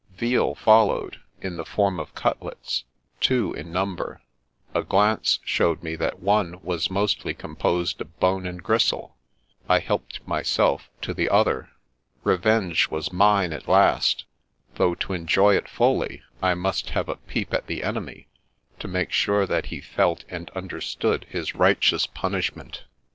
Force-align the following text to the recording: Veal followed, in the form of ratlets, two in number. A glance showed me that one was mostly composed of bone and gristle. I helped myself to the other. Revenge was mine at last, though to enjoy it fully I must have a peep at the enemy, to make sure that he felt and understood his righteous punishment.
Veal 0.15 0.55
followed, 0.55 1.19
in 1.43 1.57
the 1.57 1.63
form 1.63 1.99
of 1.99 2.11
ratlets, 2.15 2.85
two 3.19 3.53
in 3.53 3.71
number. 3.71 4.19
A 4.73 4.81
glance 4.81 5.37
showed 5.45 5.83
me 5.83 5.95
that 5.95 6.19
one 6.19 6.59
was 6.63 6.89
mostly 6.89 7.35
composed 7.35 8.01
of 8.01 8.19
bone 8.19 8.47
and 8.47 8.63
gristle. 8.63 9.15
I 9.69 9.77
helped 9.77 10.27
myself 10.27 10.89
to 11.03 11.13
the 11.13 11.29
other. 11.29 11.69
Revenge 12.23 12.87
was 12.89 13.13
mine 13.13 13.53
at 13.53 13.67
last, 13.67 14.23
though 14.73 14.95
to 14.95 15.13
enjoy 15.13 15.55
it 15.55 15.69
fully 15.69 16.23
I 16.41 16.55
must 16.55 16.89
have 16.97 17.07
a 17.07 17.17
peep 17.17 17.53
at 17.53 17.67
the 17.67 17.83
enemy, 17.83 18.27
to 18.79 18.87
make 18.87 19.11
sure 19.11 19.45
that 19.45 19.67
he 19.67 19.81
felt 19.81 20.25
and 20.29 20.49
understood 20.55 21.27
his 21.29 21.53
righteous 21.53 22.07
punishment. 22.07 22.85